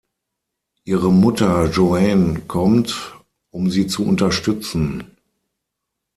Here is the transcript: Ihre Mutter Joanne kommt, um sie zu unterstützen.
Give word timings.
Ihre 0.83 1.11
Mutter 1.13 1.67
Joanne 1.69 2.39
kommt, 2.47 3.19
um 3.51 3.69
sie 3.69 3.85
zu 3.85 4.03
unterstützen. 4.03 5.05